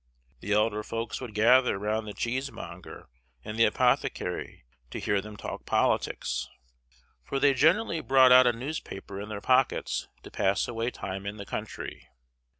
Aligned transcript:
The 0.39 0.51
elder 0.53 0.81
folks 0.81 1.21
would 1.21 1.35
gather 1.35 1.77
round 1.77 2.07
the 2.07 2.15
cheesemonger 2.15 3.07
and 3.45 3.55
the 3.59 3.65
apothecary 3.65 4.63
to 4.89 4.97
hear 4.99 5.21
them 5.21 5.37
talk 5.37 5.67
politics, 5.67 6.49
for 7.23 7.39
they 7.39 7.53
generally 7.53 8.01
brought 8.01 8.31
out 8.31 8.47
a 8.47 8.51
newspaper 8.51 9.21
in 9.21 9.29
their 9.29 9.41
pockets 9.41 10.07
to 10.23 10.31
pass 10.31 10.67
away 10.67 10.89
time 10.89 11.27
in 11.27 11.37
the 11.37 11.45
country. 11.45 12.07